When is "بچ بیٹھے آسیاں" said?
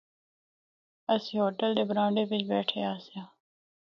2.29-3.27